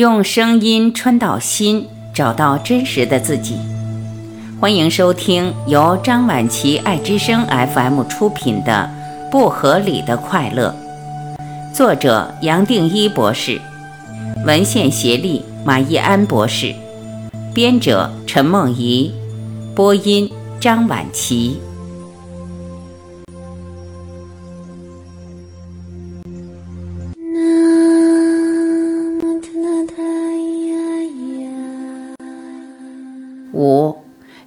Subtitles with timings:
[0.00, 3.58] 用声音穿到心，找到真实的自己。
[4.58, 8.88] 欢迎收听由张晚琪爱之声 FM 出品的
[9.30, 10.74] 《不合理的快乐》，
[11.76, 13.60] 作者杨定一博士，
[14.46, 16.74] 文献协力马义安博士，
[17.52, 19.12] 编者陈梦怡，
[19.74, 21.60] 播音张晚琪。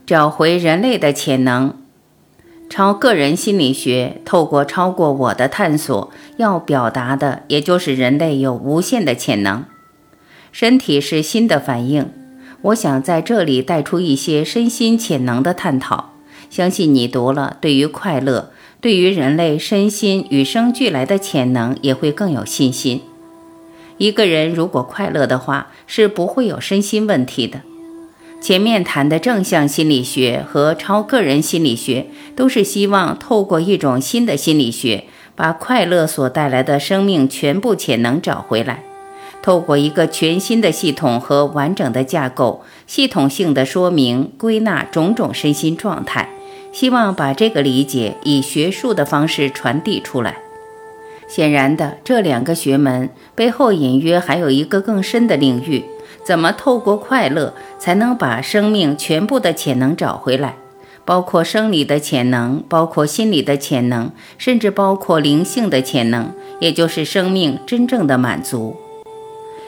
[0.06, 1.78] 找回人类的潜能。
[2.70, 9.66] 超个人心理学透过超过我的探索，要表达的也就是人类有无限的潜能。
[10.52, 12.12] 身体是心的反应，
[12.64, 16.12] 我想在这里带出一些身心潜能的探讨。
[16.50, 23.02] 相信你读了，对于快乐，对于人类身心与生俱来的潜能，也会更有信心。
[23.98, 27.62] 一个人如果快乐的话，是不会有身心问题的。
[28.44, 38.84] 前面谈的正向心理学和超个人心理学，都是希望透过一种新的心理学，把快乐所带来的生命全部潜能找回来。
[39.42, 46.28] 透过一个全新的系统和完整的架构，系统性的说明、归纳种种身心状态，
[46.74, 50.36] 希望把这个理解以学术的方式传递出来。
[51.30, 55.86] 显然的，这两个学门背后隐约还有一个更深的领域。
[56.24, 60.56] 怎么透过快乐才能把生命全部的潜能找回来？
[61.06, 68.78] 包括生理的潜能，包括心理的潜能，甚至包括灵性的潜能，也就是生命真正的满足。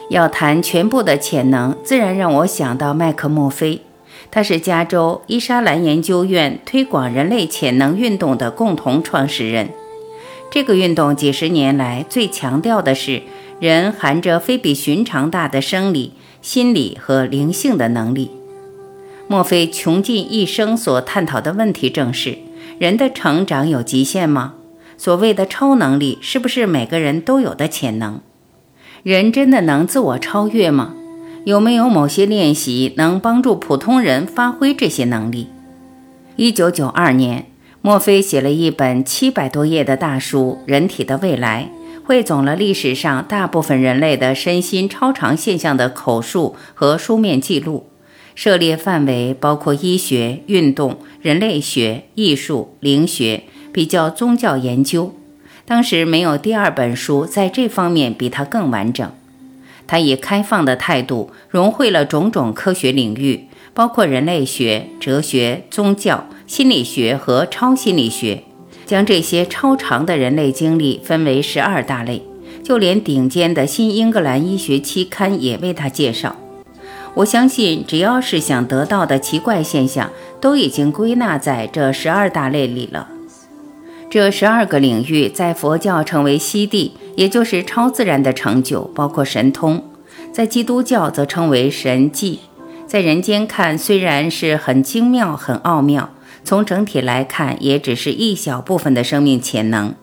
[0.08, 3.82] 要谈全部的潜能，自然让我想到麦克墨菲，
[4.30, 9.68] 他是加州伊莎兰研究院推广人类潜能运动的共同创始人。
[10.50, 13.22] 这个运动几十年来最强调的是
[13.60, 16.14] 人含着非比寻常大的生理。
[16.46, 18.30] 心理和灵性的能力，
[19.26, 22.38] 莫非穷尽一生所探讨的问题正是：
[22.78, 24.54] 人的成长有极限吗？
[24.96, 28.20] 所谓的超能力，是不是每个人都有的潜能？
[29.02, 30.94] 人真的能自我超越吗？
[31.44, 35.48] 有没有某些练习能帮助普通人发挥这些能力？
[36.36, 37.46] 一九九二年，
[37.82, 41.70] 墨菲写了一本七百多页的大书《人体的未来》。
[42.06, 47.88] 汇总了历史上大部分人类的身心超常现象的口述和书面记录，
[48.36, 55.16] 涉猎范围包括医学、运动、人类学、艺术、灵学，比较宗教研究。
[55.64, 59.10] 当时没有第二本书在这方面比它更完整。
[59.88, 68.44] 他以开放的态度融汇了种种科学领域，包括人类学、哲学、宗教、心理学和超心理学。
[68.86, 72.22] 将这些超长的人类经历分为十二大类，
[72.62, 76.36] 就连顶尖的新英格兰医学期刊也为他介绍。
[77.14, 80.10] 我相信，只要是想得到的奇怪现象，
[80.40, 83.08] 都已经归纳在这十二大类里了。
[84.08, 89.80] 这十二个领域在佛教称为西地，也就是超自然的成就，包括神通；
[90.32, 92.40] 在基督教则称为神迹。
[92.86, 96.10] 在人间看，虽然是很精妙、很奥妙。
[96.46, 99.96] 从整体来看，也只是一小部分的生命潜能。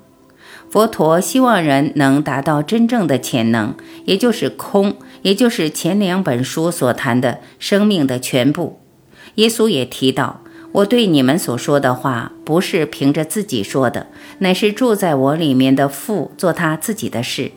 [0.69, 3.73] 佛陀希望人能达到真正的潜能，
[4.03, 8.81] 也就是空，也就是前两本书所谈的生命的全部。
[9.35, 10.41] 耶稣也提到
[10.73, 14.07] ：“我对你们所说的话，不是凭着自己说的，
[14.39, 17.53] 乃是住在我里面的父做他自己的事。”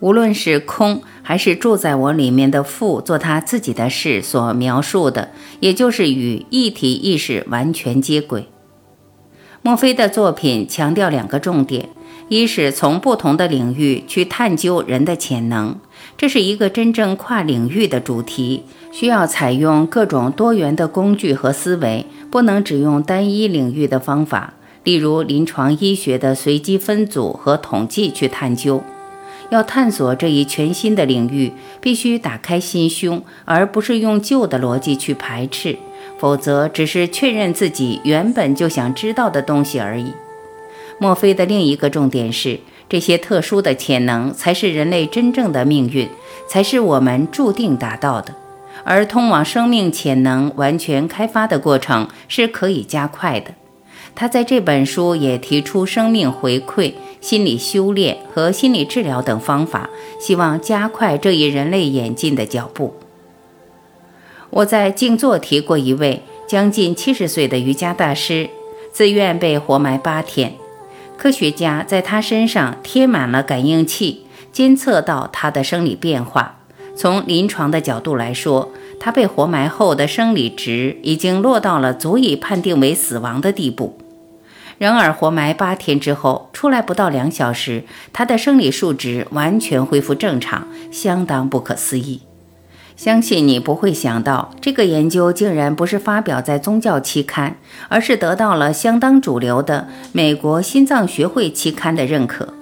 [0.00, 5.30] 无论是空还是住在我里面的父做他自己的事所描述的，
[5.60, 8.48] 也就是与一体意识完全接轨。
[9.62, 11.88] 墨菲的作品强调两个重点：
[12.28, 15.76] 一是从不同的领域去探究人的潜能，
[16.16, 28.84] 这是一个真正跨领域的主题，需要采用各种多元的工具和思维，不能只用单一领域的方法，例如临床医学的随机分组和统计去探究。
[29.50, 35.76] 要探索这一全新的领域，必须打开心胸，而不是用旧的逻辑去排斥，
[36.18, 40.12] 否则只是确认自己原本就想知道的东西而已。
[40.98, 46.08] 墨菲的另一个重点是，这些特殊的潜能才是人类真正的命运，
[46.48, 48.34] 才是我们注定达到的。
[48.84, 53.52] 而通往生命潜能完全开发的过程是可以加快的。
[54.14, 56.92] 他在这本书也提出生命回馈。
[57.26, 59.90] 心理修炼和心理治疗等方法，
[60.20, 62.94] 希望加快这一人类演进的脚步。
[64.50, 68.48] 我在静坐提过一位将近七十岁的瑜伽大师，
[68.92, 70.54] 自愿被活埋八天。
[71.16, 76.60] 科学家在他身上贴满了感应器，监测到他的生理变化。
[76.94, 78.70] 从临床的角度来说，
[79.00, 83.98] 他被活埋后的生理值已经落到了足以判定为死亡的地步。
[84.78, 92.20] 然而，活埋八天之后出来不到两小时，他的生理数值完全恢复正常，相当不可思议。
[92.94, 97.56] 相信你不会想到，这个研究竟然不是发表在宗教期刊，
[97.88, 102.54] 而是得到了相当主流的美国心脏学会期刊的认可。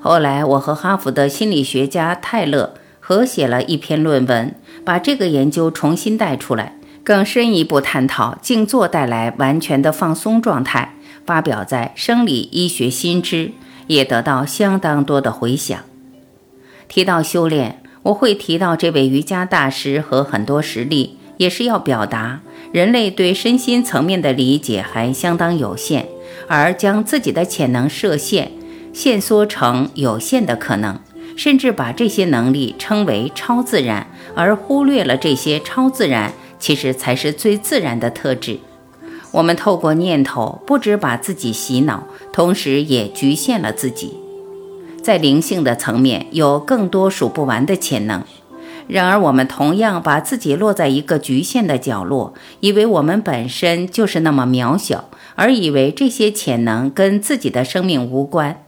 [0.00, 10.95] 后来，我和哈佛的心理学家泰勒合写了一篇论文，把这个研究重新带出来，更深一步探讨静坐带来完全的放松状态。
[11.26, 13.46] 发表在《生理医学新知》，
[13.88, 15.78] 也得到相当多的回响。
[16.88, 22.40] 提到修炼，我会提到这位瑜伽大师和很多实例，也是要表达
[22.72, 26.06] 人类对身心层面的理解还相当有限，
[26.46, 28.52] 而将自己的潜能设限、
[28.92, 31.00] 限缩成有限的可能，
[31.36, 34.06] 甚至把这些能力称为超自然，
[34.36, 38.60] 而忽略了这些超自然其实才是最自然的特质。
[39.36, 44.14] 我们透过念头，不止把自己洗脑，同时也局限了自己。
[45.02, 48.24] 在灵性的层面，有更多数不完的潜能。
[48.88, 58.62] 然而，我们同样把自己落在一个局限的角落，以为我们本身就是那么渺小，而以为这些潜能跟自己的生命无关。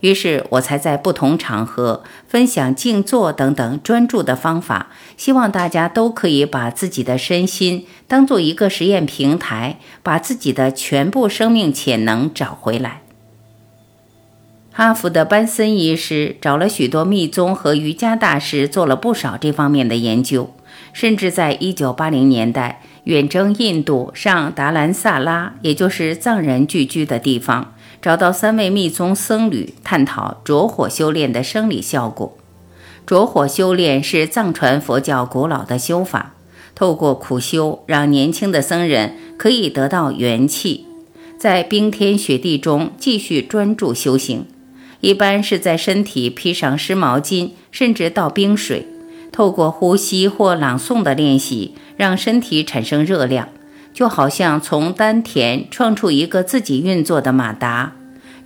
[0.00, 13.02] 于是我才在不同场合分享静坐等等专注的方法，希望大家都可以把自己的身心当做一个实验平台，把自己的全部生命潜能找回来。
[14.70, 20.54] 哈佛的班森医师找了许多密宗和瑜伽大师，做了不少这方面的研究，
[20.92, 27.74] 甚至在一九八零年代远征印度，上达兰萨拉，也就是藏人聚居的地方。
[28.00, 32.36] 找到三位密宗僧侣探讨着火修炼的生理效果。
[33.06, 36.34] 着火修炼是藏传佛教古老的修法，
[36.74, 40.86] 透过苦修，让年轻的僧人可以得到元气，
[41.38, 44.46] 在冰天雪地中继续专注修行。
[45.00, 48.86] 一般是在身体披上湿毛巾，甚至倒冰水，
[49.32, 53.48] 透过呼吸或朗诵的练习，让身体产生热量。
[53.98, 57.94] 就好像从丹田创出一个自己运作的马达，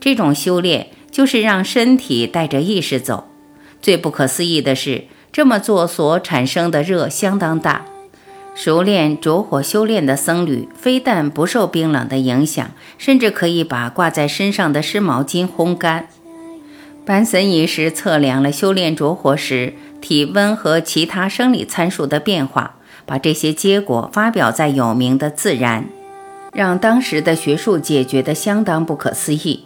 [0.00, 3.28] 这种修炼就是让身体带着意识走。
[3.82, 7.84] 最不可思议的是，这么做所产生的热相当大。
[8.54, 16.08] 熟练着火修炼的僧侣，非但不受冰冷的影响，甚至可以把挂在身上的湿毛巾烘干。
[17.04, 22.76] 班森仪式测量了修炼着火时体温和其他生理参数的变化。
[23.06, 25.84] 把这些结果发表在有名的《自然》，
[26.52, 29.64] 让当时的学术界觉得相当不可思议。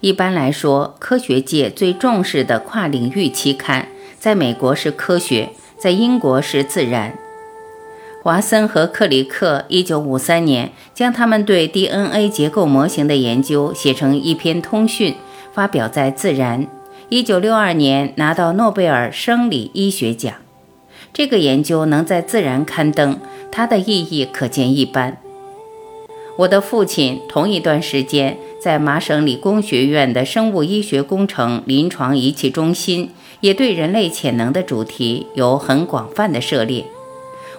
[0.00, 3.88] 一般来说，科学界最重视的跨领域期刊，
[4.18, 5.50] 在美国是《科学》，
[5.80, 7.10] 在英国是《自然》。
[8.22, 15.14] 华森和克里克1953年将他们对 DNA 结构模型的研究写成一篇通讯，
[15.54, 16.66] 发表在《自然》。
[17.08, 20.34] 1962年拿到诺贝尔生理医学奖。
[21.16, 23.18] 这个研究能在《自然》刊登，
[23.50, 25.16] 它的意义可见一斑。
[26.36, 36.84] 我的父亲同一段时间在麻省理工学院的生物医学工程临床仪器中心，也对人类潜能的主题有很广泛的涉猎。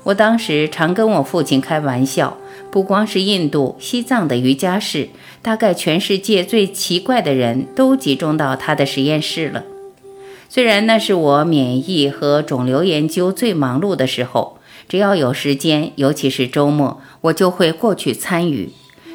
[0.03, 2.37] 我当时常跟我父亲开玩笑，
[2.69, 5.09] 不光是印度、西藏的瑜伽士，
[5.41, 9.63] 大概全世界最奇怪的人都集中到他的实验室了。
[10.49, 18.71] 虽然那是我免疫和肿瘤研究最忙碌的时候，只要有时间，尤其是周末，我就会过去参与。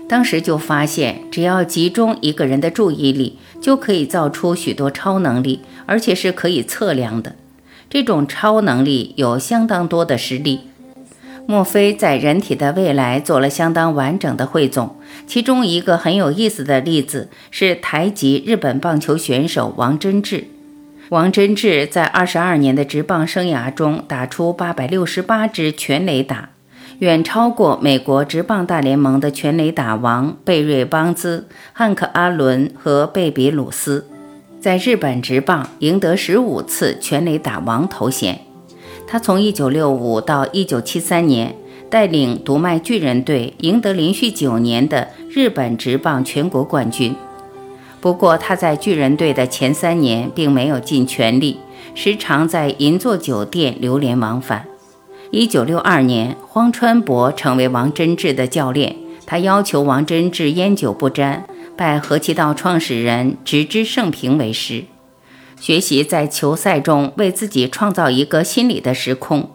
[0.08, 7.34] 当时就发现，只要集中一个人的注意力，就可以造出许多超能力，而且是可以测量的。
[7.88, 10.60] 这种超能力有相当多的实例。
[11.46, 14.96] 墨菲在人体的未来做了相当完整的汇总，
[15.26, 20.48] 其中一个很有意思的例子是台籍日本棒球选手王贞治。
[21.12, 26.48] 王贞治在二十二年的职棒生涯中打出八百六十八支全垒打，
[27.00, 34.06] 远超过美国职棒大联盟的全垒打王贝瑞邦兹、汉克阿伦和贝比鲁斯。
[34.58, 38.38] 在日本职棒赢得十五次全垒打王头衔。
[39.06, 41.54] 他从一九六五到一九七三年
[41.90, 47.14] 带领独卖巨人队赢得连续九年的日本职棒全国冠军。
[48.02, 51.60] 不过，他在巨人队的前三年并没有尽全力，
[51.94, 54.66] 时常在银座酒店流连往返。
[55.30, 64.82] 一九六二年，荒川博成为王贞治的教练，他要求王贞治烟酒不沾，拜和气道创始人直之胜平为师。
[65.60, 69.48] 学习在球赛中为自己创造一个心理的时空。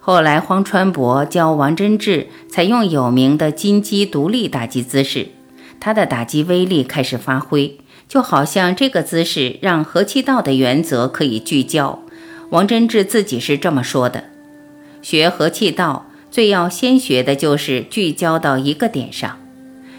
[0.00, 5.28] 后来，荒川博教王贞治采用有名的金鸡独立打击姿势，
[5.84, 7.76] 他的打击威力开始发挥，
[8.08, 11.98] 就好像这个姿势让和气道的原则可以聚焦。
[12.48, 14.24] 王真志自己是这么说的：
[15.02, 19.38] 学和气道最要先学的就是聚焦到一个点上，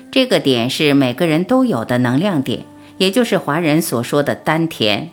[0.09, 2.63] 这个点是每个人都有的能量点，
[2.97, 5.11] 也就是华人所说的丹田。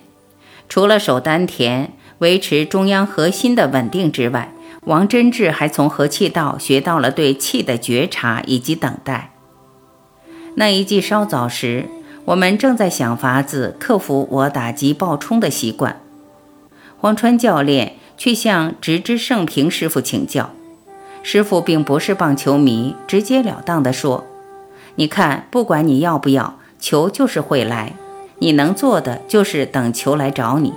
[0.71, 4.51] 除了守丹田、维持中央核心的稳定之外，
[4.85, 9.32] 王真志还从和气道学到了对气的觉察以及等待。
[10.55, 11.87] 那一季稍早时，
[12.27, 16.01] 我们正在想法子克服我打击爆冲的习惯。
[16.99, 20.51] 荒川教练去向直之胜平师傅请教，
[21.23, 24.25] 师傅并不是棒球迷，直截了当地说
[24.97, 27.95] ：“你看，不管你要不要，球就是会来。”
[28.39, 30.75] 你能做的就是等球来找你，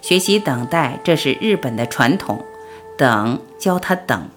[0.00, 2.44] 学习等待，这是日本的传统。
[2.96, 4.28] 等，教他等。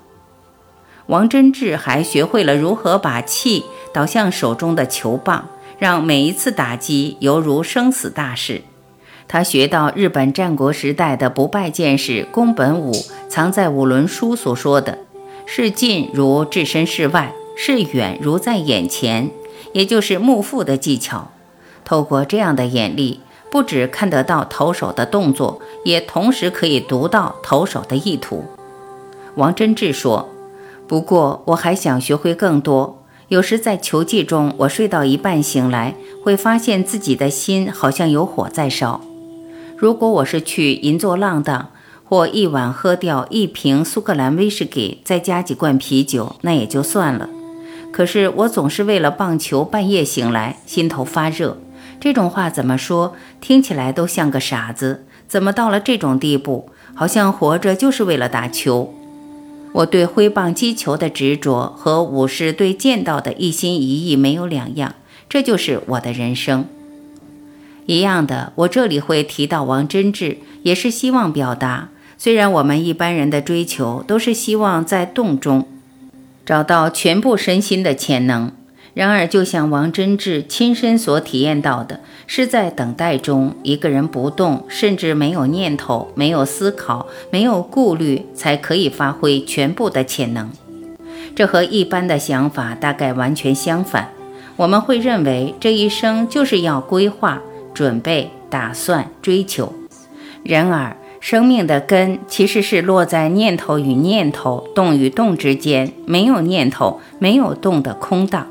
[1.06, 5.48] 王真治还学会了如何把气倒向手中的球棒，
[5.78, 8.64] 让每一次打击犹如生死大事。
[9.28, 12.92] 他学到日本战国时代的不败剑士宫本武
[13.30, 15.00] 藏在五轮书所说的
[15.46, 19.32] ：“是近如置身事外，是远如在眼前”，
[19.72, 21.32] 也就是幕腹的技巧。
[21.86, 28.46] 透过这样的眼力，不只看得到投手的动作，也同时可以读到投手的意图。
[29.36, 30.30] 王贞治说
[30.88, 33.03] ：“不过我还想学会更多。
[33.30, 39.02] 有时在球技中，我睡到一半醒来，会发现自己的心好像有火在烧。
[39.78, 41.70] 如果我是去银座浪荡，
[42.04, 47.30] 或一晚喝掉一瓶苏格兰威士忌，再加几罐啤酒，那也就算了。
[47.92, 51.58] 可是我总是为了棒球半夜醒来，心头发热。”
[52.00, 53.14] 这种话怎么说？
[53.40, 55.06] 听起来都像个傻子。
[55.28, 58.94] 怎么到了这种地步，好像活着就是为了打球？
[59.74, 64.96] 我对挥棒击球的执着和武士对剑道的一心一意没有两样。
[65.28, 66.66] 这就是我的人生。
[67.86, 75.68] 一样的，我这里会提到王真志，也是希望表达：虽然我们一般人的追求都是希望在动中
[76.46, 78.52] 找到全部身心的潜能。
[78.94, 90.52] 然而，就像王真志亲身所体验到的，是在等待中，一个人不动，甚至没有念头、没有思考、没有顾虑，才可以发挥全部的潜能。
[91.36, 94.10] 这和一般的想法大概完全相反。
[94.58, 97.42] 我们会认为这一生就是要规划、
[97.74, 99.74] 准备、打算、追求。
[100.44, 108.46] 然而，生命的根其实是落在念头与念头、动与动之间，没有念头、没有动的空荡。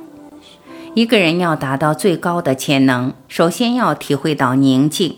[0.94, 5.16] 一个人要达到最高的潜能，首先要体会到宁静。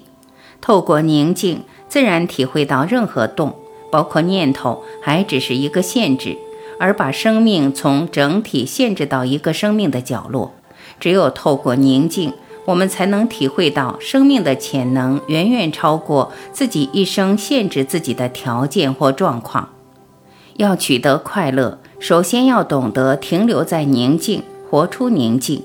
[0.61, 3.57] 透过宁静，自然体会到任何动，
[3.91, 6.39] 包括念头，还只是一个限制，
[6.79, 10.55] 而把生命从整体限制到一个生命的角落。
[11.01, 12.33] 只有透过宁静，
[12.67, 19.71] 我们才能体会到生命的潜能远远超过自己一生限制自己的条件或状况。
[20.55, 24.45] 要取得快乐，首先要懂得停留在宁静。
[24.75, 25.63] 活出宁静。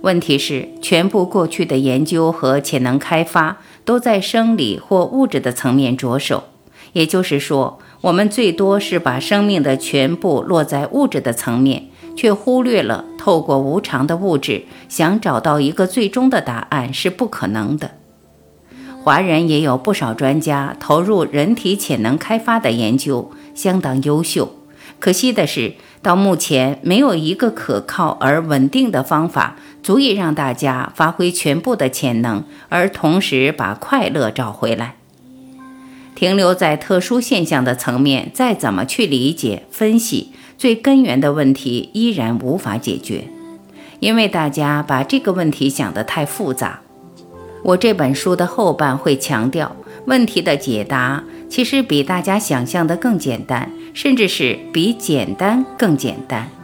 [0.00, 6.42] 问题是，全部过去的研究和潜能开发都在生理或物质的层面着手，
[6.92, 11.84] 也就是说，我们最多是把生命的全部落在物质的层面，
[12.16, 17.92] 却忽略了透过无常的物质想找到一个最终的答案是不可能的。
[19.04, 24.52] 华人也有不少专家投入人体潜能开发的研究，相当优秀。
[24.98, 25.74] 可惜的是。
[26.02, 34.94] 到目前，没有一个可靠而稳定的方法足以让大家发挥全部的潜能，而同时把快乐找回来。
[36.14, 43.28] 停留在特殊现象的层面，再怎么去理解分析，最根源的问题依然无法解决，
[44.00, 46.80] 因为大家把这个问题想得太复杂。
[47.62, 49.76] 我这本书的后半会强调，
[50.06, 53.70] 问题的解答其实比大家想象的更简单。
[53.98, 56.57] 甚至是比简单更简单。